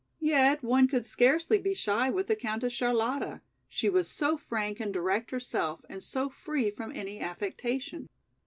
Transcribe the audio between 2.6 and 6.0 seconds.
Charlotta, she was so frank and direct herself